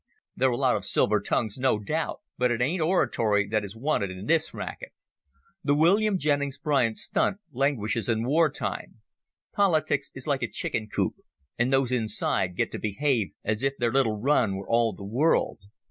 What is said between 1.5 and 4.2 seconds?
no doubt, but it ain't oratory that is wanted